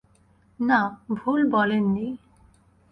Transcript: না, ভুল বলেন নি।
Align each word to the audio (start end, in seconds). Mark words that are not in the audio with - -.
না, 0.59 0.79
ভুল 1.17 1.39
বলেন 1.49 1.83
নি। 1.93 2.07